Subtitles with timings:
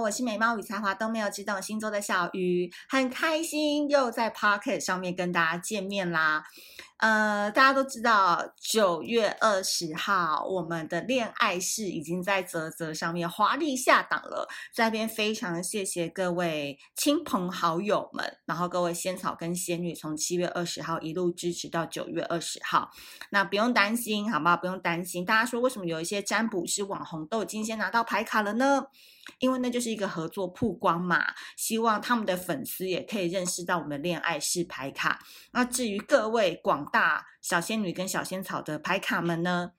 [0.00, 6.44] 我是美貌与才华都没有，只懂星座的小鱼，很开心又在 Pocket 上面跟大家见面啦。
[6.96, 14.46] 呃，大家都知道，九月二十号，我们的恋爱室已经在泽泽上面华丽下档了。
[14.74, 22.90] 在这边非常谢谢各位亲朋好友们，然后各位仙草跟仙女，从七月二十号一路支持到九月二十号。
[23.30, 24.58] 那不用担心，好不好？
[24.58, 25.24] 不用担心。
[25.24, 28.84] 大家说为什么有一些占卜师网红都已经先拿到牌卡了呢？
[29.38, 31.24] 因为那就是一个合作曝光嘛，
[31.56, 35.20] 希望他们的粉丝也可以认识到我们的恋爱式牌卡。
[35.52, 39.72] 那至于各位广大小仙女跟小仙草的牌卡们呢，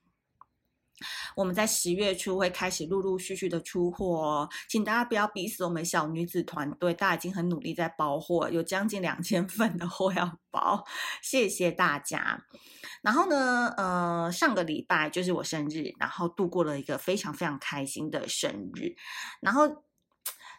[1.36, 10.84] 我们在十月初会开始陆陆续续的出货哦，请大家不要逼死我们小女子团队，大家已经很努力在包货，有将近两千份的货要包，
[11.22, 12.44] 谢谢大家。
[13.02, 18.94] 然后呢，呃，上个礼拜就是我生日，然后度过了一个非常非常开心的生日。
[19.40, 19.66] 然后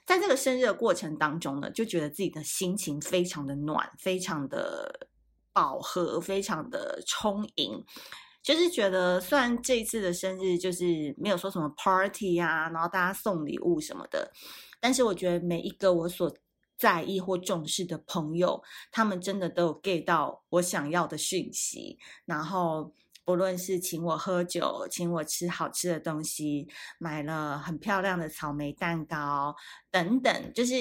[0.06, 5.08] 在这个生日的过程当中呢，就觉得自己的心情非常的暖，非常的
[5.54, 7.86] 饱和，非常的充盈。
[8.44, 14.30] 就是觉得，虽然这次的生日就是没有说什么 party 啊，然后大家送礼物什么的，
[14.82, 16.32] 但是我觉得每一个我所
[16.78, 26.68] 在意或重视的朋友，他们真的都有 get 到我想要的讯息，然后不论是请我喝酒，请我吃好吃的东西，
[27.00, 29.56] 买了很漂亮的草莓蛋糕
[29.90, 30.74] 等等，就是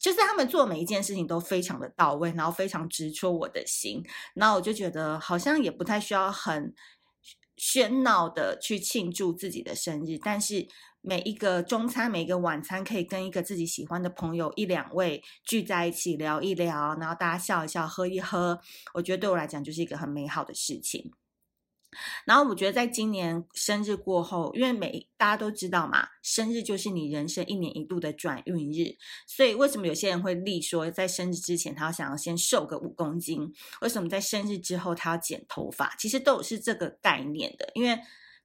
[0.00, 4.02] 就是他们做每一件事情都非常的到位，然后非常直戳我的心，
[4.34, 6.74] 然后我就觉得好像也不太需要很
[7.56, 10.66] 喧闹的去庆祝自己的生日，但是。
[11.02, 18.60] 每一个中餐，每一个晚餐，可以跟一个自己喜欢的朋友一两位聚在一起聊一聊，然后大家笑一笑，喝一喝，
[18.92, 21.10] 我觉得对我来讲就是一个很美好的事情。
[22.24, 33.52] 然后我觉得在今年生日过后，因为每大家都知道嘛，生日就是你人生一年一度的转运日，所以为什么有些人会立说在生日之前他要想要先瘦个五公斤？
[33.80, 35.94] 为什么在生日之后他要剪头发？
[35.96, 37.98] 其实都是这个概念的，因为。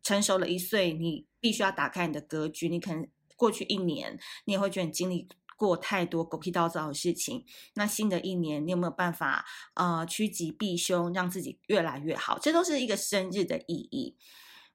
[0.04, 2.70] 成熟了一岁，你必须要打开你的格局。
[2.70, 4.16] 你可能过去一年，
[4.46, 7.46] 你也会觉得你经历过太多狗屁倒灶的事情。
[7.74, 9.46] 那新的一年，你有没有办法
[9.76, 12.38] 呃趋吉避凶，让自己越来越好？
[12.40, 14.18] 这都是一个生日的意义。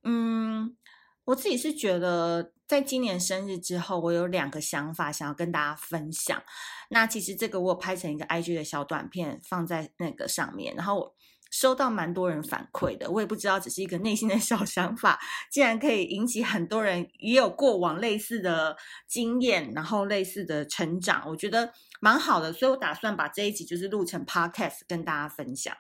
[0.03, 0.77] 嗯，
[1.25, 6.43] 我自己是觉得，在今年生日之后，我有两个想法想要跟大家分享。
[6.89, 11.15] 那其实这个我有拍成一个 IG 的小短片，放在那个上面，然后。
[11.51, 15.19] 收到蛮多人反馈的，我也不知道，只是一个内心的小想法，
[15.51, 18.77] 竟然可以引起很多人也有过往类似的
[19.09, 25.77] 经验，然后类似的成长，我觉得蛮好的，所以我打算把这一集就是录成 podcast 跟大家分享。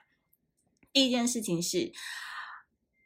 [0.92, 1.92] 第一件事情是，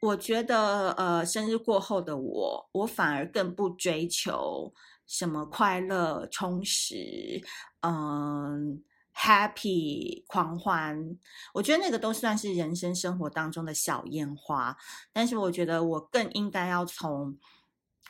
[0.01, 4.73] 我觉得呃，生日过后的我，我反而更不追求
[5.05, 7.43] 什么快乐充实，
[7.81, 8.83] 嗯。
[9.17, 11.17] Happy 狂欢，
[11.53, 14.75] 我觉得那个都算是人生生活当中的小烟花。
[15.13, 17.37] 但是我觉得我更应该要从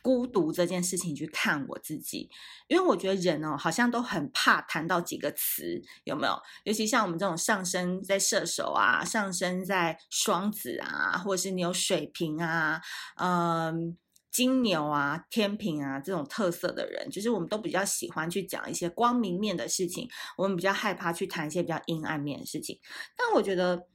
[0.02, 2.30] 孤独这件事情去看我自己，
[2.68, 6.36] 因为我觉得人哦，好像都很怕谈到几个词，有没有？
[6.64, 12.82] 尤其像我们这种上升在射手啊，上升在双子啊，或者是你有水瓶啊，
[13.18, 13.96] 嗯。
[14.36, 22.78] 金牛啊、天秤啊这种特色的人，就是我们都比较喜欢去讲一些光明面的事情，我们比较害怕去谈一些比较阴暗面的事情。
[23.16, 23.88] 但我觉得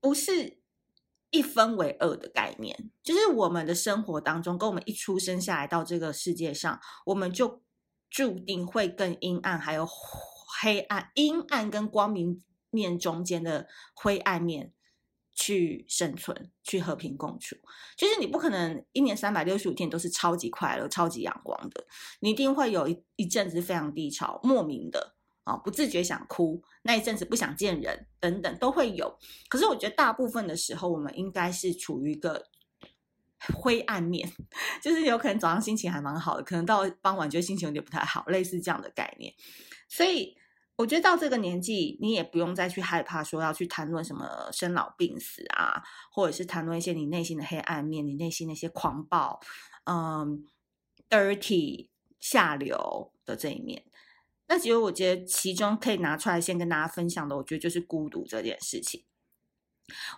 [0.00, 0.60] 不是
[1.30, 7.60] 一分为二的概念，就是我们的生活当中，跟我们一出生下来到这个世界上，我们就
[8.08, 9.84] 注定会更阴暗还有
[10.62, 12.40] 黑暗、阴暗跟光明
[12.70, 14.72] 面中间的灰暗面。
[15.40, 17.56] 去生存，去和平共处，
[17.96, 21.82] 就是你不可能一年三百六十五天都是超级快乐、超级阳光的，
[22.20, 25.14] 你一定会有一一阵子非常低潮，莫名的
[25.44, 29.18] 啊，不自觉想哭，那一阵子不想见人，等等都会有。
[29.48, 32.44] 可是我觉得大部分的时候，我们应该是处于一个
[33.54, 34.30] 灰暗面，
[34.82, 39.32] 就是有可能早上心情还蛮好的，可能到傍晚觉得心情有点不太好，类似这样的概念，
[39.88, 40.36] 所以。
[40.80, 49.38] 我觉得到这个年纪，你也不用再去害怕说要去谈论什么生老病死啊，或者是谈论一些你内心的黑暗面，你内心那些狂暴、
[49.84, 50.46] 嗯
[51.10, 53.84] ，dirty 下流的这一面。
[54.48, 59.04] 那其实我觉得其中可以拿出来先跟大家分享的，我觉得就是孤独这件事情。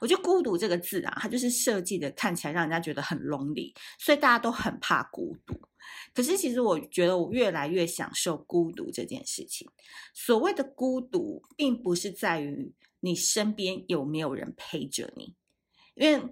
[0.01, 5.61] 我觉得孤独这个字啊，它就是设计的看起来让人家觉得很 lonely，所以大家都很怕孤独。
[6.15, 9.69] 可是，其实我觉得我越来越享受孤独这件事情。
[10.15, 15.35] 所谓的孤独，并不是在于你身边有没有人陪着你，
[15.95, 16.23] 因为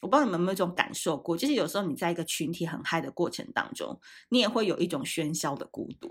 [0.00, 4.00] 我不知道你们有没有这种感受过，就是有时候你在一个群体很嗨的过程当中，
[4.30, 6.10] 你也会有一种喧嚣的孤独，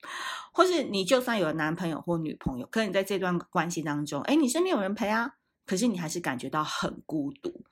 [0.52, 7.64] 或是你就算有男朋友或女朋友，可是你在这段关系当中，哎，你身边有人陪啊，可是你还是感觉到很孤独。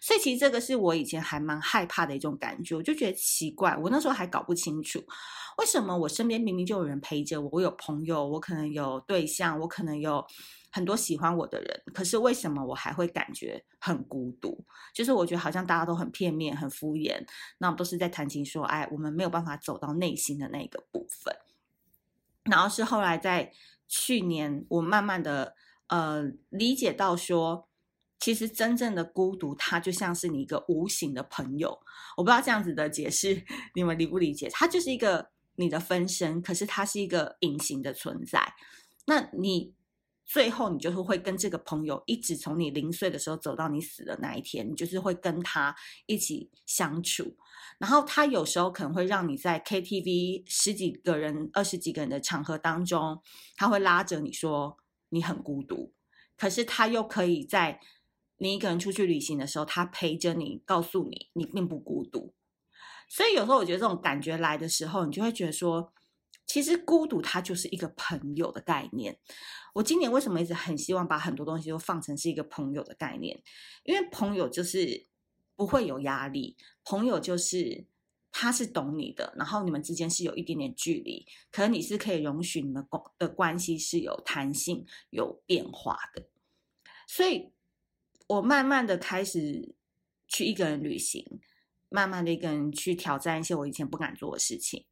[0.00, 4.98] 所以其实这个是我以前还蛮害怕的一种感觉，我就觉得奇怪，我那时候还搞不清楚，
[5.58, 10.24] 为什么我身边明明就有人陪着我，我有朋友，我可能有对象，我可能有
[10.70, 14.64] 很多喜欢我的人，可是为什么我还会感觉很孤独？
[14.94, 17.22] 就是我觉得好像大家都很片面、很敷衍，
[17.58, 21.34] 那我们都是在谈情说爱，我们没有办法走到内心的那个部分。
[22.44, 23.52] 然后是后来在
[23.86, 25.54] 去年，我慢慢的
[25.90, 27.66] 呃理解到说。
[28.22, 31.80] 其实真正的孤独，它就像是你一个无形的朋友。
[32.18, 33.42] 我不知道这样子的解释
[33.74, 34.46] 你们理不理解？
[34.52, 38.52] 它就是一个你的分身，可是它是一个隐形的存在。
[39.06, 39.72] 那你
[40.26, 47.34] 最后你就是会跟这个朋友一直从你零岁的时候走到你死的那一天，你就是会跟他一起相处。
[47.78, 53.22] 然后他有时候可能会让你在 KTV 十几个人、二十几个人的场合当中，
[53.56, 54.76] 他会拉着你说
[55.10, 55.92] 你很孤独，
[56.36, 57.78] 可是他又可以在。
[58.42, 62.32] 你一个人出去旅行的时候，他陪着你，告诉你你并不孤独。
[63.06, 65.92] 所以有时候我觉得这种感觉来的时候，你就会觉得说，
[66.46, 69.18] 其实孤独它就是一个朋友的概念。
[69.74, 73.42] 我今年为什么一直很希望把很多东西都放成是一个朋友的概念？
[73.84, 75.06] 因为朋友就是
[75.54, 77.84] 不会有压力，朋友就是
[78.32, 82.86] 他是懂你的，然后你们之间是有一点点距离，可能你是可以容许你们
[83.18, 86.28] 的关系是有弹性、有变化的。
[87.06, 87.52] 所以。
[88.30, 89.74] 我慢慢的开始
[90.28, 91.40] 去一个人旅行，
[91.88, 94.86] 慢慢的一个人去挑战一些我以前不敢做的事情。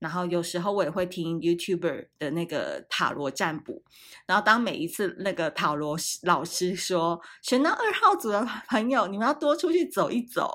[0.00, 3.80] 然后有时候我也会听 YouTuber 的那个塔罗占卜。
[4.26, 10.50] 然后当每一次那个塔罗老师说选到二号组的朋友，你们要多出去走一走，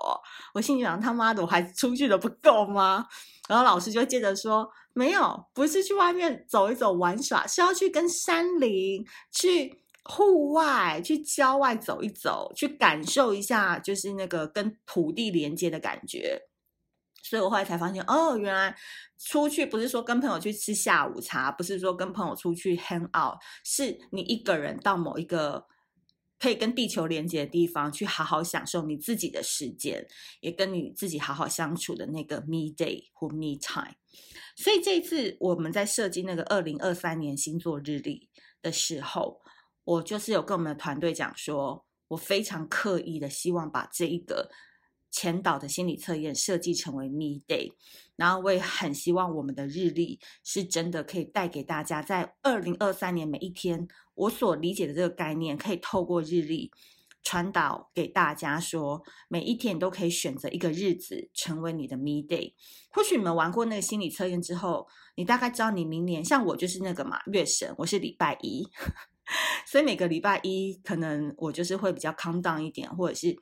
[0.53, 3.05] 我心里想他妈的，我还出去的不够吗？
[3.47, 9.81] 然后老师就接着说，没有，不是去外面走一走玩耍，是要去跟山林去。
[10.07, 16.39] 户外去郊外走一走，去感受一下，就是那个跟土地连接的感觉。
[17.25, 18.75] 所以我后来才发现，哦，原来
[19.17, 25.65] 出去不是说跟朋友去吃下午茶，不是说跟朋友出去 hang out，是你一个人到某一个
[26.39, 30.07] 可以跟地球连接的地方，去好好享受你自己的时间，
[30.41, 33.95] 也跟你自己好好相处的那个 me day 或 me time。
[34.55, 38.29] 所以这一次我们在设计那个二零二三年星座日历
[38.61, 39.41] 的时候。
[39.87, 44.49] 我就是有跟我们的团队讲说，我非常刻意的希望把这一个
[45.15, 47.71] 前导的心理测验设计成为 Me Day，
[48.17, 56.69] 然后我也很希望我们的日历是真的可以带给大家，在二零二三年每一天，我所理解的这个概念，可以透过日历
[57.23, 62.53] 传导给大家说，每一天你都可以选择一个日子成为你的 Me Day。
[62.91, 64.85] 或许你们玩过那个心理测验之后，
[65.15, 68.67] 你大概知道你明年，像我就是那个嘛，月神，我是礼拜一。
[69.65, 73.35] 所以每个礼拜一，可能我就是会比较 calm down 一点，或者是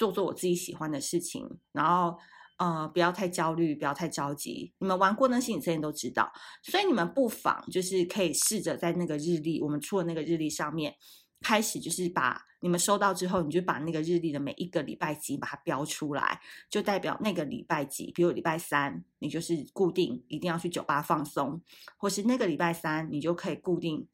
[0.00, 2.16] 做做我自己喜欢的事情，然后
[2.56, 4.72] 呃，不要太焦虑，不要太着急。
[4.78, 6.32] 你们玩过那心理测验都知道，
[6.62, 10.94] 所以你们不妨就是可以试着在那个日历，我们出的那个日历上面，
[11.42, 21.60] 开始就是把你们收到之后，你就把那个日历的每一个礼拜几把它标出来，就代表那个礼拜几，比如礼拜三，你就是固定一定要去酒吧放松，
[21.98, 24.08] 或是那个礼拜三，你就可以固定。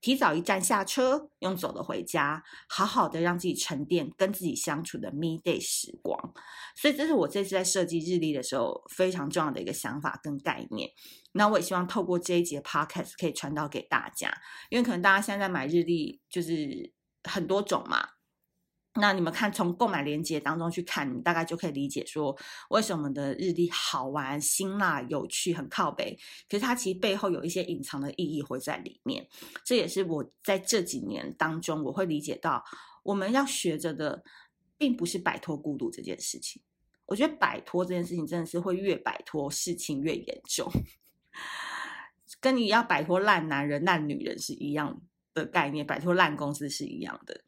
[0.00, 6.32] 提早一站下车，用走的回家，好好的让自己沉淀，跟自己相处的 me day 时光。
[6.76, 10.90] 所以这是我这次在设计日历的时候非常重要的一个想法跟概念。
[11.32, 14.32] 那我也希望透过这一节 podcast 可以传导给大家，
[14.70, 16.92] 因为可能大家现在在买日历就是
[17.24, 18.15] 很多种嘛。
[18.98, 22.36] 那你们看，从购买链接当中去看，你大概就可以理解说，
[22.70, 26.18] 为什么的日历好玩、辛辣、有趣、很靠北。
[26.48, 29.28] 可是它其实背后有一些隐藏的意义会在里面。
[29.64, 32.64] 这也是我在这几年当中，我会理解到，
[33.02, 34.24] 我们要学着的，
[34.78, 36.62] 并不是摆脱孤独这件事情。
[37.04, 40.68] 我觉得摆脱这件事情，真的是会越摆脱事情越严重，
[42.40, 47.42] 跟你要摆脱烂男人、烂女人是一样的概念，摆脱烂公司是一样的。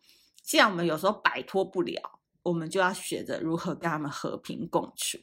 [0.48, 5.18] 既然我们有时候摆脱不了，我们就要学着如何跟他们和平共处。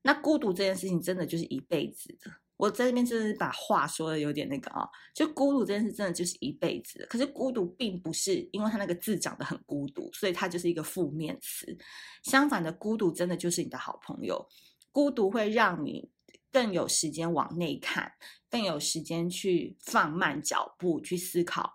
[0.00, 2.30] 那孤独这件事情真的就是一辈子的。
[2.56, 7.06] 我在这边真是把话说的有点那个啊，就孤独这件事真的就是一辈子。
[7.10, 11.76] 可是孤独并不是因为它那个字长得很孤独，所以它就是一个负面词。
[12.22, 14.48] 相反的，孤独真的就是你的好朋友。
[14.90, 16.10] 孤独会让你
[16.50, 18.14] 更有时间往内看，
[18.48, 21.74] 更有时间去放慢脚步去思考，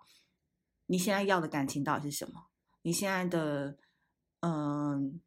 [0.86, 2.45] 你现在要的感情到底是什么？
[2.86, 3.76] 你现在的，
[4.42, 5.20] 嗯，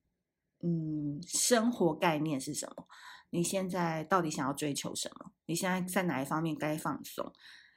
[0.61, 2.87] 嗯，生活概念是什么？
[3.31, 5.31] 你现在到底想要追求什么？
[5.45, 7.33] 你现在在哪一方面该放松？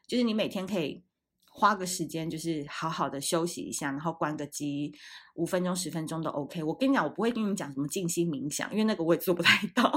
[0.07, 1.03] 就是你每天可以
[1.51, 4.95] 花个时间，就是好好的休息一下，然后关个机，
[5.35, 6.63] 五分钟、十分钟都 OK。
[6.63, 9.91] 我跟你讲，我不会跟你讲什么静心冥想，因为那个我也做不太到。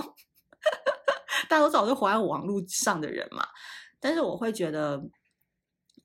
[1.48, 3.48] 大家都早就活在网络上的人嘛，
[4.00, 5.08] 但是我会觉得，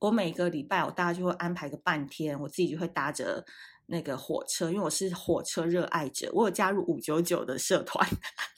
[0.01, 3.45] 我每个礼拜我大概就会安排个半天，我自己就会搭着。
[3.87, 8.07] 那个火车，因为我是火车热爱者，我有加入五九九的社团，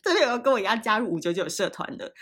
[0.03, 2.13] 这边有跟我一样加入五九九社团的。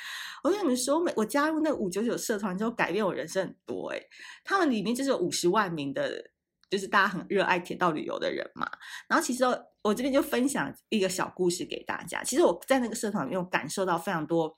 [0.45, 3.89] 我跟你们说，我加入那五九九社团之后，改变我人生很多。
[3.89, 4.01] 诶，
[4.45, 6.23] 他们里面就是有五十万名的，
[6.69, 8.65] 就是大家很热爱铁道旅游的人嘛。
[9.09, 12.23] 然后其实我，我这边就分享一个小故事给大家。
[12.23, 14.57] 其实我在那个社团里面有感受到非常多。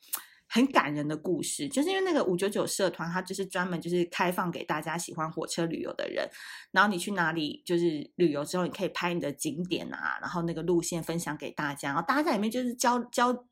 [0.53, 6.29] 很感人的故事，就是因为那个五九九社团，它就是专门就是开放给大家喜欢火车旅游的人。
[6.69, 13.47] 然后你去哪里就是旅游之后，你可以拍你的景点啊，然后那个路线分享给大家，然后大家在里面就是交交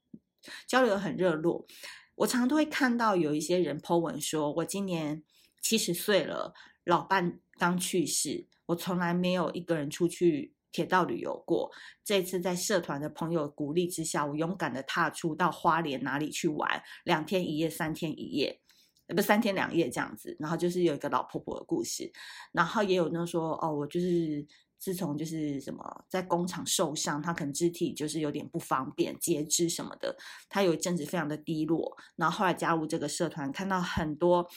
[0.67, 1.65] 交流很热络。
[2.13, 5.23] 我常常都会看到有一些人 po 文说，我今年
[5.59, 6.53] 七十岁了，
[6.83, 10.53] 老伴刚去世，我从来没有一个人出去。
[10.71, 11.69] 铁道旅游过，
[12.03, 18.61] 这次在社团的朋友鼓励之下，我勇敢的踏出到花莲哪里去玩，两天一夜、三天一夜，
[19.07, 20.35] 不三天两夜这样子。
[20.39, 22.11] 然后就是有一个老婆婆的故事，
[22.53, 24.45] 然后也有那说哦，我就是
[24.79, 30.15] 自从就是什么在工厂受伤，他可能肢体就是有点不方便，截肢什么的，
[30.47, 34.47] 他有一阵子非常的低落，然后后来加入这个社团，看到很多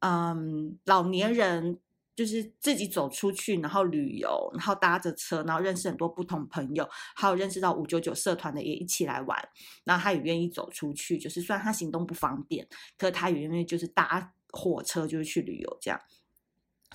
[0.00, 1.80] 嗯老年人。
[2.14, 9.36] 就是自己走出去，然后旅游，然后搭着车，然后认识很多不同朋友，还有认识到五九九社团的也一起来玩，
[9.84, 12.66] 然后他也愿意走出去，就是虽然他行动不方便，
[12.96, 16.00] 可他也愿意就是搭火车就是去旅游这样。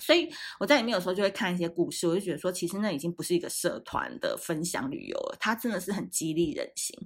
[0.00, 0.28] 所以
[0.58, 6.98] 我在里面有时候就会看一些故事，我就觉得说，其实那已经不是一个社团的分享旅游了，它真的是很激励人心。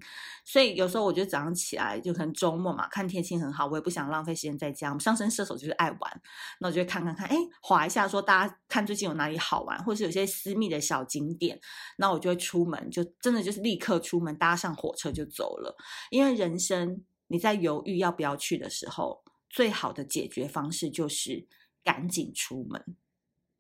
[0.44, 4.88] 所以有时候我觉得早上起来就可能周末嘛，看天气很好，我也不想浪费时间在家。
[4.88, 6.22] 我们上升射手就是爱玩，
[6.60, 11.58] 那我就会看看看，哎，划一下，说大家看最近有哪里好玩，或是有些私密的小景点，
[11.98, 15.76] 那我就会出门，就真的就是立刻出门，搭上火车就走了。
[16.10, 21.48] 因为人生你在犹豫要不要去的时候，最好的解决方式就是。
[21.84, 22.96] 赶紧出门，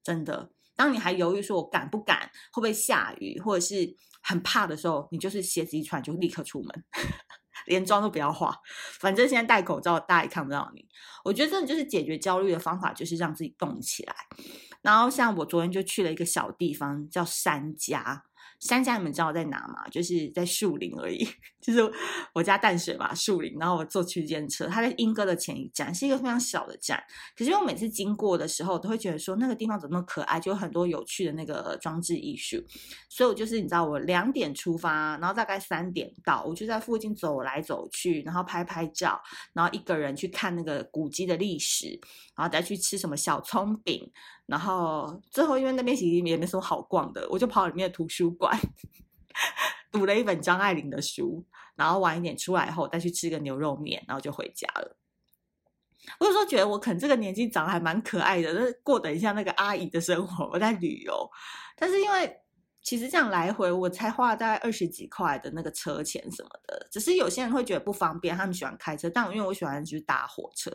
[0.02, 0.50] 真的。
[0.76, 6.84] 当你还犹豫说“我敢不敢，会不会下雨”或者是很怕的时候，你就是鞋子一穿就立刻出门，
[7.66, 8.58] 连妆都不要化。
[8.98, 10.88] 反正现在戴口罩，大家也看不到你。
[11.24, 14.14] 我觉得这就是解决焦虑的方法，就是让自己动起来。
[14.82, 18.24] 然后像我昨天就去了一个小地方，叫山家。
[18.64, 19.86] 三家你们知道在哪吗？
[19.90, 21.22] 就是在树林而已，
[21.60, 21.80] 就是
[22.32, 23.54] 我家淡水嘛，树林。
[23.60, 26.98] 然后我坐区间车，它在莺歌的前一站，是一个非常小的站。
[27.36, 32.56] 可是我每次经过的时候，都会觉得说那个地方怎么那么可爱，就有很多有趣的那个装置艺术。
[33.10, 39.20] 所以我就是你知道，我两点出发，然后大概三点到，我就在附近走来走去，然后拍拍照，
[39.52, 42.00] 然后一个人去看那个古迹的历史，
[42.36, 44.10] 然后再去吃什么小葱饼。
[44.46, 48.58] 然后最后，因为那边其实也没什么好逛的，我就跑里面的图书馆，
[49.90, 54.96] 读了一本张爱玲的书，然后晚一点出来后再去吃个牛肉面，然后就回家了。
[56.20, 61.30] 我有时候觉得我可能这个年纪长得还蛮可爱的，就是过得很像那个阿姨的生活，我在旅游，
[61.76, 62.40] 但是因为。
[62.84, 66.86] 其实这样来回，我才花了大概二十几块的那个车钱什么的。
[66.92, 70.70] 只是有些人会觉得不方便，他们喜欢开车，但我因为我喜欢就是搭火车。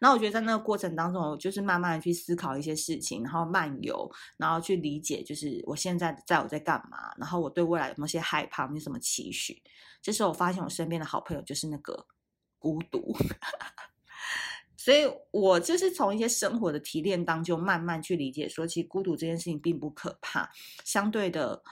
[0.00, 9.62] 然后我觉得在那个过程当中，我就是慢慢的去思考一些事情，然后漫游，然后去理解，就是我现在在我在干嘛，然后我对未来有没有些害怕，有没有什么期许。
[10.02, 12.04] 这时候我发现我身边的好朋友就是那个
[12.58, 13.16] 孤独。
[14.84, 20.50] 所以我就是从一些生活的提炼当中慢慢去理解，说其实孤独这件事情并不可怕。
[20.84, 21.62] 相对的，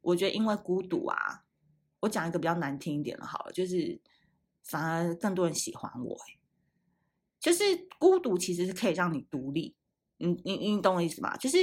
[0.00, 1.42] 我觉得因为孤独啊，
[1.98, 4.00] 我讲一个比较难听一点的，好了，就是
[4.62, 6.16] 反而更多人喜欢我。
[7.40, 7.64] 就是
[7.98, 9.74] 孤独其实是可以让你独立，
[10.18, 11.36] 你你你懂我意思吗？
[11.38, 11.58] 就是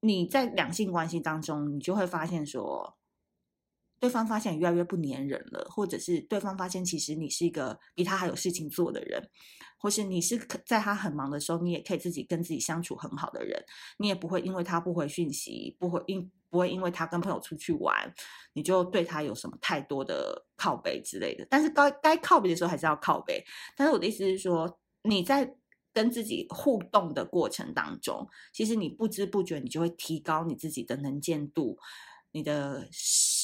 [0.00, 2.98] 你在两性关系当中，你就会发现说。
[4.04, 9.30] 对方发现越来越不粘人了，或者是对方发现其实你是一个比他还有事情做的人，
[9.78, 13.64] 或是你是在他很忙的时候，你也可以自己跟自己相处很好的人，
[13.96, 18.14] 你也不会因为他不回讯息，不会因不会因为他跟朋友出去玩，
[18.52, 21.46] 你就对他有什么太多的靠背之类的。
[21.48, 23.42] 但是该该靠背的时候还是要靠背。
[23.74, 25.50] 但是我的意思是说，你在
[25.94, 31.78] 跟自己互动的过程当中，其实你不知不觉你就会提高你自己的能见度。
[32.36, 32.88] 你的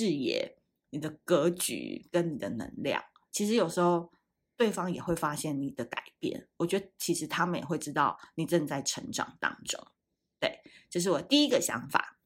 [0.01, 0.57] 视野、
[0.89, 4.11] 你的格局跟你的能量，其实有时候
[4.57, 6.49] 对方也会发现你的改变。
[6.57, 9.79] 我觉得其实他们也会知道你正在成长当中。
[10.39, 12.17] 对，这是我第一个想法。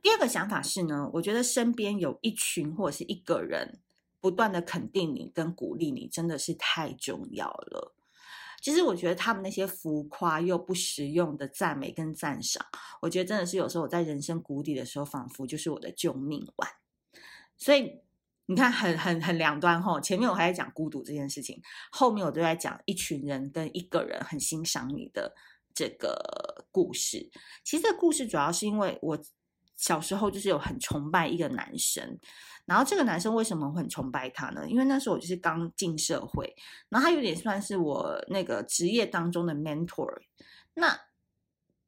[0.00, 3.82] 第二个想法是呢，我觉得身边有一群或者是一个人
[4.20, 7.94] 不断的肯定你跟鼓励你，真的是太重要了。
[8.60, 12.64] 其实我觉得他们那些浮夸又不实用的赞美跟赞赏，
[13.00, 16.70] 我觉得真的是有时候我在人生谷底的时候，仿佛就是我的救命丸。
[17.56, 18.00] 所以
[18.46, 20.00] 你看很，很很很两端吼。
[20.00, 21.60] 前面我还在讲孤独这件事情，
[21.90, 25.34] 后面我都在讲一群人跟一个人很欣赏你的
[25.74, 27.30] 这个故事。
[27.64, 29.18] 其实这故事主要是因为我
[29.78, 32.18] 小时候就是有很崇拜一个男生。
[32.66, 34.68] 然后这个男生为什么会很崇拜他呢？
[34.68, 36.54] 因为那时候我就是刚进社会，
[36.90, 40.20] 然后他有点算是我那个职业当中的 mentor。
[40.74, 40.94] 那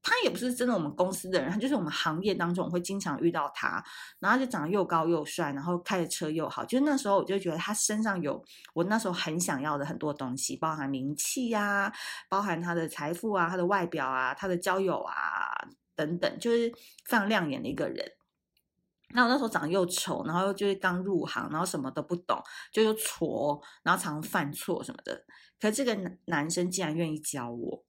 [0.02, 3.84] 他也不是真的我们公司的人，他就是我们行业当中我会经常遇到他。
[4.20, 6.64] 然后就长得又高又帅，然后开的车又好。
[6.64, 8.42] 就是那时候我就觉得他身上有
[8.72, 11.92] 我那时候很想要的很多东西，包含名气啊，
[12.30, 15.14] 包含他的财富啊，他的外表啊，他的交友啊
[16.00, 16.70] 等等，就是
[17.04, 18.12] 非常亮眼的一个人。
[19.12, 22.40] 那我那时候长得又丑，然后就是刚入行，然后什么都不懂，
[22.72, 25.24] 就又挫，然后常常犯错什么的。
[25.60, 27.84] 可是这个男生竟然愿意教我，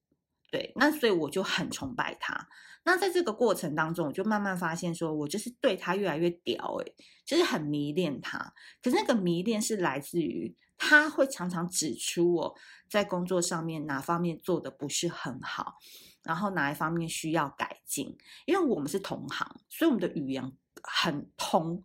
[0.52, 2.50] 对，那所以我就很崇拜他。
[2.84, 8.54] 那在这个过程当中，我就慢慢发现，说我就是对他越来越屌，诶，就是很迷恋他。
[8.82, 12.56] 可是那个迷恋是来自于他会常常指出我
[12.90, 15.76] 在工作上面哪方面做的不是很好，
[16.24, 18.18] 然后哪一方面需要改进。
[18.46, 20.52] 因为我们是同行，所以我们的语言。
[20.84, 21.84] 很通，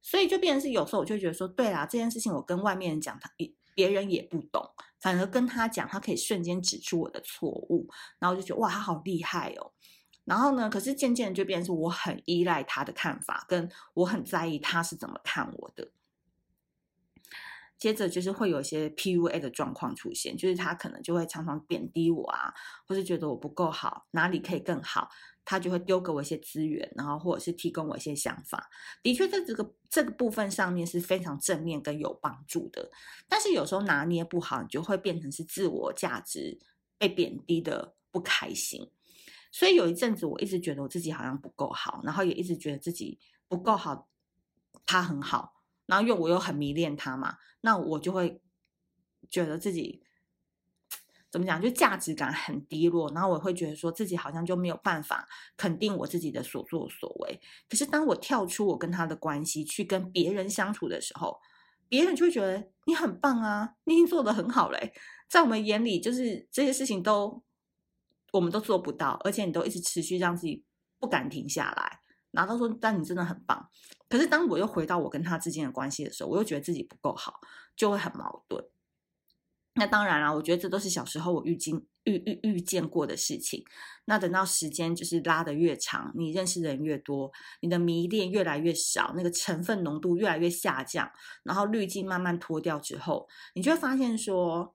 [0.00, 3.28] 所以就变成是有时候我就觉得说，对啦，这件事情我跟外面人讲，他
[3.74, 4.62] 别人也不懂，
[5.00, 7.88] 反而跟他讲，他可以瞬间指出我的错误，
[8.20, 9.72] 然后就觉得哇，他好厉害哦。
[10.24, 15.90] 然后呢，可是渐渐就变成是我很依赖他的看法，跟我很在意他是怎么看我的。
[17.78, 22.52] 接着就是会有一些 PUA 的状况出现，就是他可能就会常常贬低我啊，
[22.86, 25.08] 或是觉得我不够好，哪里可以更好。
[25.48, 28.68] 他就会丢给我一些资源，然后或者是提供我一些想法。
[29.00, 32.90] 的确，在这个这个部分上面是非常正面跟有帮助的。
[33.28, 36.58] 但是有时候拿捏不好，你就会变成是自我价值
[36.98, 38.90] 被贬低的不开心。
[39.52, 44.08] 所以有一阵子，我一直觉得我自己好像不够好，然后也一直觉得自己不够好，
[44.84, 45.54] 他很好，
[45.86, 48.40] 然后因为我又很迷恋他嘛，那我就会
[49.30, 50.02] 觉得自己。
[51.28, 51.60] 怎么讲？
[51.60, 57.38] 就价值感很低落，然后我会觉得说自己好像就没有办法肯定我自己的所作所为。
[57.68, 61.38] 可是当我跳出我跟他的关系去跟别人相处的时候，
[61.88, 64.94] 别人就会觉得你很棒啊，你已经做得很好嘞。
[65.28, 67.42] 在我们眼里，就是这些事情都
[68.32, 70.64] 我们都做不到，而且你都一直持续让自己
[70.98, 72.00] 不敢停下来。
[72.36, 73.68] 然后他说：“但你真的很棒。”
[74.08, 77.40] 可是当我又回到我跟他之间的关系的时候，我又觉得自己不够好，
[77.74, 78.64] 就会很矛盾。
[79.74, 83.62] 那当然了，我觉得这都是小时候我遇见遇遇遇见过的事情。
[84.06, 91.10] 那等到时间就是拉得越长，你认识的人越多，你的迷恋越来越少，那个成分浓度越来越下降，
[91.42, 94.74] 然后滤镜慢慢脱掉之后，你就会发现说，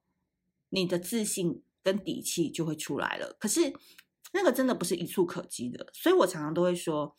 [0.70, 3.36] 你的自信跟底气就会出来了。
[3.40, 3.74] 可是
[4.34, 7.16] 那个真的不是一蹴可及的，所以我常常都会说，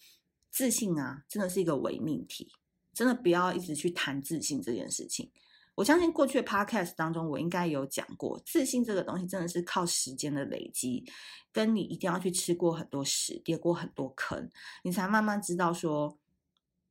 [0.53, 2.53] 自信啊，真的是一个伪命题，
[2.93, 5.33] 真的不要一直去谈自信这件事情。
[5.75, 11.03] 我相信过去的 podcast 当中，我应该有讲过，自信这个东西真的是靠时间的累积，
[11.51, 14.51] 跟你一定要去吃过很多屎，跌过很多坑，
[14.85, 16.19] 你才慢慢知道说，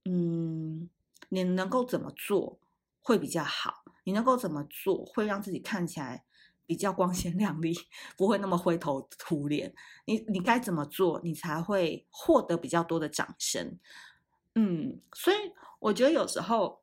[0.05, 0.89] 嗯，
[1.29, 2.59] 你能够怎么做
[3.01, 6.25] 会比较好，你能够怎么做会让自己看起来
[6.71, 7.75] 比较光鲜亮丽，
[8.15, 9.73] 不会那么灰头土脸。
[10.05, 13.77] 你你该怎么做，你才会获得比较多的掌声。
[14.55, 15.35] 嗯，所以
[15.79, 16.79] 我觉得有时候。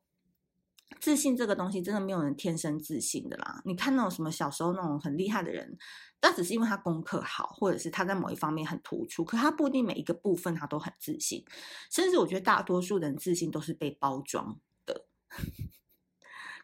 [1.01, 3.62] 自信这个东西真的没有人天生自信的啦。
[3.64, 5.79] 你看那种什么小时候那种很厉害的人，
[6.20, 11.44] 那只是因为他功课好，或者是他在某一方面很突出，可他不一定每一个部分他都很自信。
[11.90, 15.05] 甚至我觉得大多数人自信都是被包装的，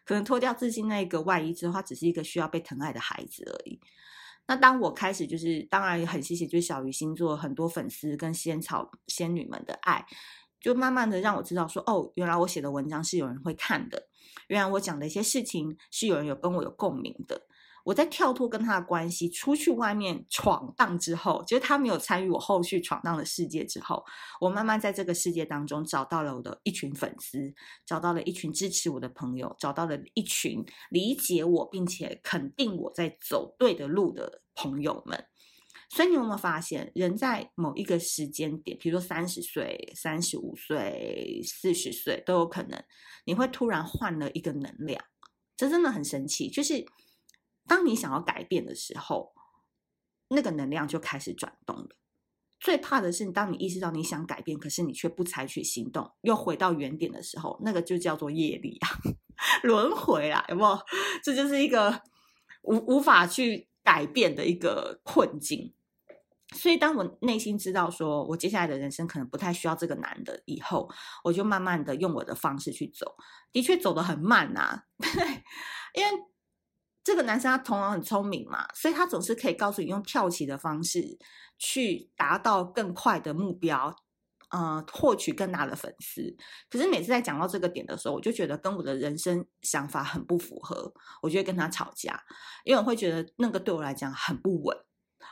[0.05, 3.79] 可能脱掉自信那个外衣之后，他只是一个需要被疼爱的孩子而已。
[4.47, 10.05] 那当我开始就是，当然也很谢谢，就是小鱼星座很多粉丝跟仙草仙女们的爱，
[10.61, 14.07] 就慢慢的让我知道说，哦，原来我写的文章是有人会看的。
[14.47, 17.41] 原来我讲的一些事情是有人有跟我有共鸣的。
[17.85, 24.03] 我在跳脱跟他的关系，出去外面闯荡之后，就是他没有参与我后续闯荡的世界之后，
[24.41, 27.53] 我慢慢在这个世界当中找到了我的一群粉丝，
[27.85, 35.23] 找到了一群支持我的朋友，找到了一群理解我并且肯定我在走对的路的朋友们。
[35.91, 42.83] 所以你有没有发现，人在某一个时间点，比如说三十岁、三十五岁、四十岁都有可能，
[43.25, 44.99] 你会突然换了一个能量，
[45.55, 46.49] 这真的很神奇。
[46.49, 46.83] 就是
[47.67, 49.33] 当你想要改变的时候，
[50.29, 51.89] 那个能量就开始转动了。
[52.59, 58.89] 最怕的是，当你意识到你想改变，可是你却不采取行动，又回到原点的时候，那个就叫做业力啊，
[59.61, 60.79] 轮回啊，有没有？
[61.23, 62.01] 这就是一个
[62.63, 65.73] 无无法去改变的一个困境。
[66.55, 70.89] 所以，当我内心知道说我接下来的人生可能不太需要这个男的以后，
[71.23, 73.15] 我就慢慢的用我的方式去走，
[73.51, 74.85] 的确走得很慢呐、 啊，
[75.93, 76.34] 因为。
[77.05, 81.19] 这个男生他头脑很聪明嘛，所以他总是可以告诉你用跳棋的方式
[81.59, 83.95] 去达到更快的目标，
[84.49, 86.35] 呃，获取更大的粉丝。
[86.67, 90.91] 可是每次在讲到这个点的时候，我就觉得跟我的人生想法很不符合，
[91.21, 92.19] 我就会跟他吵架，
[92.63, 94.75] 因为我会觉得那个对我来讲很不稳。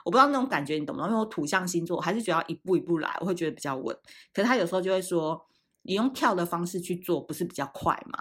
[0.06, 1.10] 我不知道那种感觉你懂不懂？
[1.10, 3.98] 因为我土象星座，我还是觉得要一步一步来，我会觉得比较稳。
[4.32, 5.44] 可是他有时候就会说，
[5.82, 8.20] 你用跳的方式去做，不是比较快吗？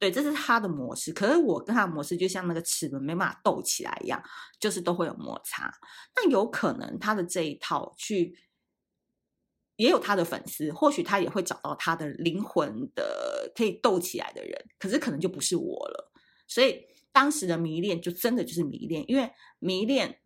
[0.00, 1.12] 对，这是他的模式。
[1.12, 4.20] 可是我跟他的模式就像那个齿轮没办法斗起来一样，
[4.58, 5.70] 就是都会有摩擦。
[6.16, 8.34] 那有可能他的这一套去
[9.76, 14.64] 也有他的粉丝，或许他也会找到他的灵魂的可以斗起来的人。
[14.78, 16.10] 可是可能就不是我了。
[16.48, 20.22] 所以当时的迷恋就真的就是迷恋，因为迷恋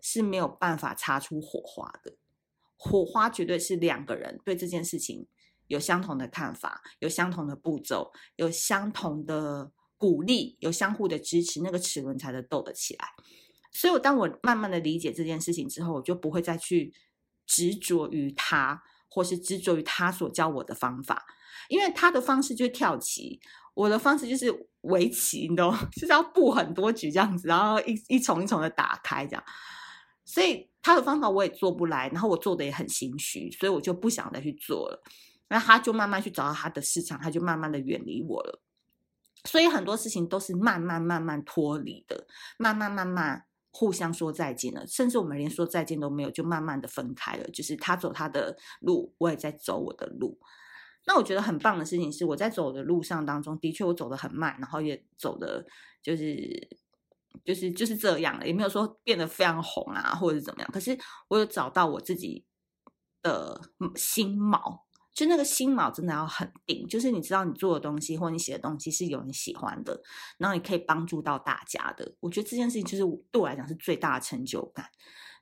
[0.00, 2.16] 是没有办法擦出火花的。
[2.76, 5.28] 火花绝对是两个人对这件事情。
[5.72, 13.08] 有相同的看法，有相同的步骤，有相同的鼓励，有相互的支持，那个齿轮才能斗得起来。
[13.72, 16.92] 所以，我当我慢慢的理解这件事情之后，我就不会再去
[17.46, 21.24] 执着于他，或是执着于他所教我的方法，
[21.70, 23.40] 因为他的方式就是跳棋，
[23.72, 29.42] 我的方式就是围棋，你懂， 就是要布很多局这样子，然后一一重一重的打开这样。
[30.26, 35.02] 所以他的方法我也做不来，然后我做的也很心虚，所以我就不想再去做了。
[35.52, 38.62] 那他就慢慢去找到他的市场，他就慢慢的远离我了。
[39.44, 47.44] 所以很多事情都是慢慢慢慢脱离的，慢慢慢慢互相说再见了，甚至我们连说再见都没有，就慢慢的分开了。
[47.50, 50.38] 就是他走他的路，我也在走我的路。
[51.04, 55.66] 那我觉得很棒的事情是，我在走的路上当中，的确我走得很慢，然后也走的
[56.02, 56.78] 就是
[57.44, 60.70] 就是就是这样了，也没有说变得非常红啊，或者是怎么样。
[60.72, 62.46] 可是我有找到我自己
[63.20, 63.60] 的
[63.94, 64.80] 心锚。
[65.14, 70.00] 就那个心锚真的要很定，就是你知道你做的东西或你写的东西是有人喜欢的，
[70.38, 72.14] 然后你可以帮助到大家的。
[72.20, 74.86] 我觉得这件事情就是对我来讲是最大的成就感。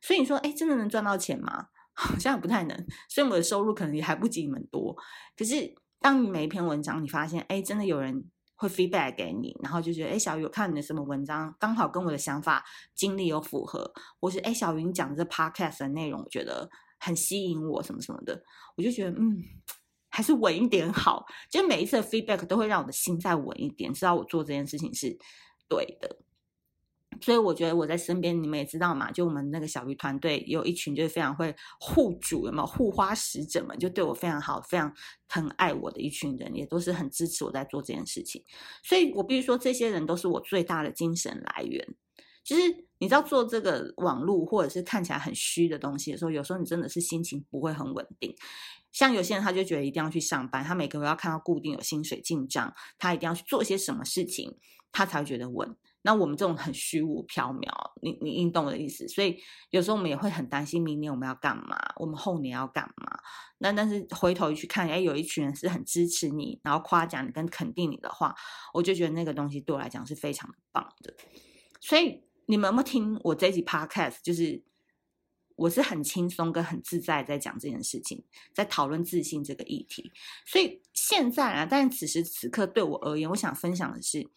[0.01, 1.69] 所以你说，哎，真的能赚到钱吗？
[1.95, 2.87] 好像也不太能。
[3.09, 4.97] 所以我的收入可能也还不及你们多。
[5.37, 8.25] 可是当你每一篇文章，你发现，哎，真的有人
[8.57, 16.69] 会 feedback 给你，然后就觉得，哎，小鱼，我看你的什么文章，刚好跟我的想法、经历有符合，或是哎，小鱼你讲的这 podcast 的内容，我觉得。
[17.01, 18.41] 很吸引我什么什么的，
[18.77, 19.43] 我就觉得嗯，
[20.11, 21.27] 还是稳一点好。
[21.51, 25.19] 就每一次的 feedback 都会让我的心再稳一点，知道我做这件事情是
[25.69, 26.19] 对的。
[27.21, 34.95] 所以我觉得我在身边，你们也知道嘛，就我们那个小鱼团队有一群就是非常会护主，有没有护花使者们，就对我非常好，非常
[35.29, 38.43] 疼爱我的一群人，也都是很支持我在做这件事情。
[38.85, 41.87] 所以我必须说，这些人都是我最大的精神来源。
[42.51, 48.35] 其实你知道做这个网络或者是看起来很虚的东西的时候，有时候你真的是心情不会很稳定。
[48.91, 54.59] 像有些人他就觉得一定要去上班，他每个月要看到固定有薪水进账，他一定要去做些什么事情，
[54.91, 55.77] 他才会觉得稳。
[56.03, 57.71] 那我们这种很虚无缥缈，
[58.03, 59.07] 你你你懂我的意思？
[59.07, 59.39] 所以
[59.71, 63.17] 有时候我们也会很担心明年我们要干嘛，我们后年要干嘛。
[63.59, 68.35] 那但是回头去看，哎，有一群人是很支持你，然后夸奖你跟肯定你的话，
[68.75, 71.15] 我就觉得那个东西对我来讲是非常棒的。
[71.79, 72.25] 所以。
[72.51, 74.17] 你们有没有听我这一集 podcast？
[74.25, 74.61] 就是
[75.55, 80.11] 我是很轻松跟很自在在讲这件事情，在讨论自信这个议题。
[80.45, 84.29] 所以现在啊，但此时此刻对我而言，我想分享的是，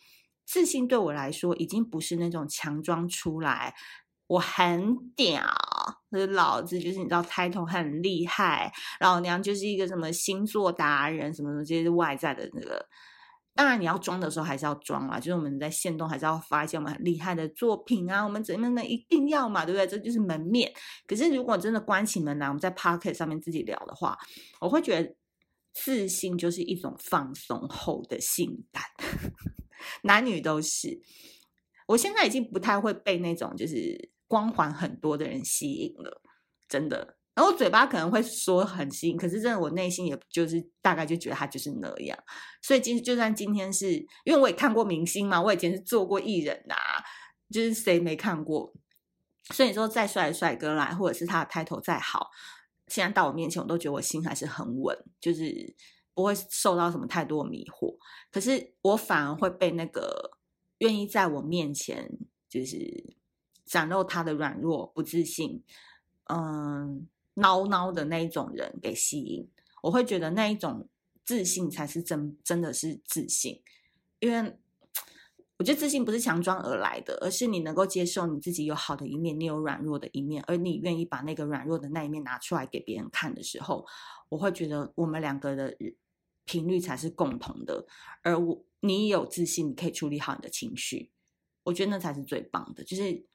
[0.45, 3.73] 自信对我来说已经不是那种强装出来，
[4.27, 5.43] 我很屌，
[6.11, 12.87] 老子就是你知道猜头很厉害，老娘就是一个什么星座达人，什么什么这些外在的那个。
[13.55, 19.85] 当然，你要装的时候还是要装啊，就是我们在线动还是要发一些我们很厉害的作品啊，我们怎么能一定要嘛，对不对？
[19.85, 20.73] 这就是门面。
[21.05, 24.17] 可是如果真的关起门来，我们在 Podcast 上面自己聊的话，
[24.59, 25.15] 我会觉得
[25.73, 28.83] 自信就是一种放松后的性感，
[30.03, 31.01] 男女都是。
[31.87, 36.21] 我现在已经不太会被那种就是光环很多的人吸引了，
[36.67, 37.17] 真的。
[37.35, 42.15] 然后嘴巴可能会说很新，可是真的我内心也就是大概就觉得他就是那样。
[42.61, 43.93] 所以今就算今天是
[44.23, 46.75] 因为我也看过明星嘛，我以前是做过艺人呐、
[47.49, 48.71] 就是谁没看过？
[49.49, 52.29] 所以你说再帅的帅哥来，或者是他的 title 再好，
[52.87, 55.75] 现在到我面前，我都觉得我心还是很稳，就是
[56.13, 57.97] 不会受到什么太多迷惑。
[58.31, 60.37] 可是我反而会被那个
[60.77, 62.11] 愿意在我面前
[62.47, 63.15] 就是
[63.65, 65.63] 展露他的软弱、不自信，
[66.25, 67.07] 嗯。
[67.35, 69.49] 孬孬的那一种人给吸引。
[69.81, 70.87] 我会觉得那一种
[71.25, 73.61] 自信才是真真的是自信，
[74.19, 74.57] 因为
[75.57, 83.85] 我觉得自信不是强装而来的，而是你能够接受你自己有好的一面，你有软弱的一面，而你愿意把那个软弱的那一面拿出来给别人看的时候，
[84.29, 85.77] 我会觉得我们两个的
[86.45, 87.85] 频率才是共同的。
[88.23, 91.11] 而我你有自信，你可以处理好你的情绪，
[91.63, 93.25] 我觉得那才是最棒的，就是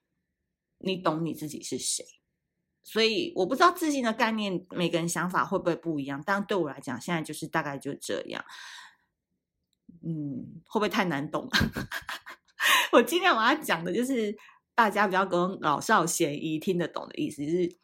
[0.79, 2.05] 你懂你自己是谁。
[2.91, 6.23] 所以我不知道自信的概念，每个人想法会不会不一样？
[6.25, 8.43] 但对我来讲，现在就是大概就这样。
[10.03, 11.47] 嗯，会不会太难懂？
[12.93, 14.35] 我尽量把它讲的，就是
[14.75, 17.45] 大家比较跟老少咸宜、听得懂的意思。
[17.45, 17.77] 就是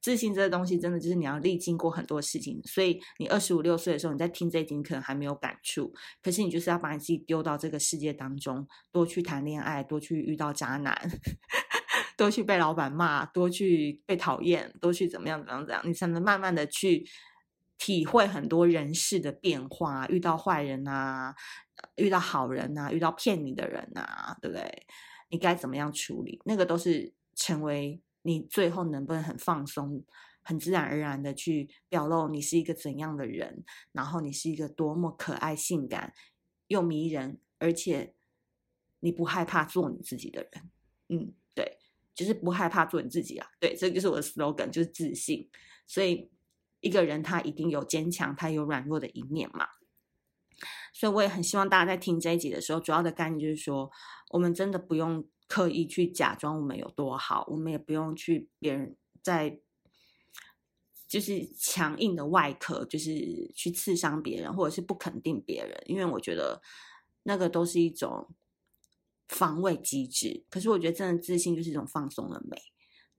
[0.00, 2.60] 自信这个东西，真的就是你要历经过很多事情。
[2.64, 5.94] 所以你二十五六岁的时候，你在听这一集，可能还没有感触。
[6.22, 11.10] 可是你就是要把你自己丢到这个世界当中，多去谈恋爱，多去遇到渣男。
[12.20, 17.02] 多去被老板骂，多去被讨厌，多去怎么样怎么样怎样，你才能慢慢的去
[17.78, 20.06] 体会很多人事的变化。
[20.08, 21.34] 遇到坏人啊，
[21.96, 24.86] 遇到好人啊，遇到骗你的人啊，对不对？
[25.30, 26.42] 你该怎么样处理？
[26.44, 30.04] 那个都是成为你最后能不能很放松、
[30.42, 36.12] 很自然而然的去表露你是一个怎样的人，然后你是一个多么可爱、性感
[36.66, 38.12] 又迷人，而且
[38.98, 40.70] 你不害怕做你自己的人。
[41.08, 41.32] 嗯，
[42.14, 45.48] 就是不害怕做你自己啊，对，这就是我的 slogan，就是自信。
[45.86, 46.30] 所以
[46.80, 49.66] 一个人他一定有坚强，他有软弱的一面嘛。
[50.92, 53.90] 所以我也很希望大家在听这一集的时候，主要的概念就是说，
[54.30, 59.60] 我们真的不用刻意去假装我们有多好，我们也不用去别人在
[61.08, 66.60] 就是强硬的外壳，就是去刺伤别人，或者是不肯定别人，因为我觉得
[67.22, 68.28] 那个都是一种。
[69.30, 72.56] 防卫机制，可是我觉得真的自信就是一种放松的美，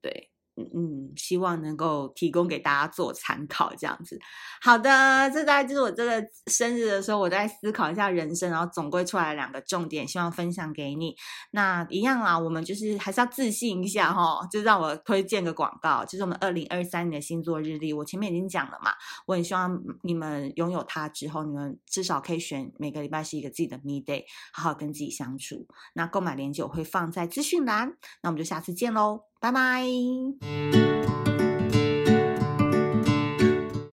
[0.00, 0.31] 对。
[0.56, 4.18] 嗯嗯，希望能够提供给大家做参考，这样子。
[4.60, 11.16] 好的，这大概就是我这个生日的时候，我在思考一下人生，然后总归出来两个重点，希望分享给你。
[11.52, 18.92] 那一样啊，我们就是还是要自信一下哈，就让我推荐个广告，就是我们二零二三年的星座日历，我前面已经讲了嘛，
[19.26, 25.66] 我很希望你们拥有它之后，你们至少可以选每个礼拜是一个自己的 me day，好好跟自己相处。
[25.94, 29.31] 那购买链接我会放在资讯栏，那我们就下次见喽。
[29.42, 31.21] 拜拜。